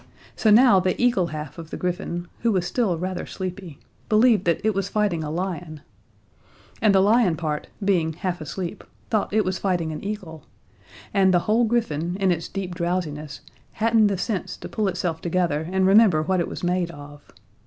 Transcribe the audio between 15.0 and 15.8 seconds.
together